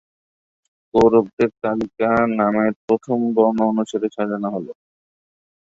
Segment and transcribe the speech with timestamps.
[0.93, 2.09] কৌরবদের তালিকা
[2.39, 4.77] নামের প্রথম বর্ণ অনুসারে সাজানো হল-